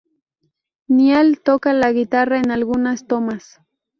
Niall 0.87 1.39
toca 1.41 1.73
la 1.75 1.91
guitarra 1.91 2.39
en 2.39 2.49
algunas 2.49 3.05
tomas. 3.05 3.59